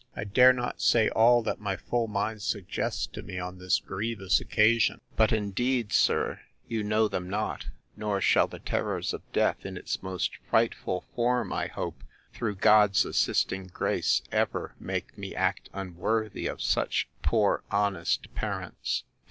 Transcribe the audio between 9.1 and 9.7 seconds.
of death,